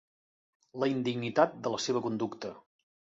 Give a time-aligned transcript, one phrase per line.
[0.83, 2.55] La indignitat de la seva conducta.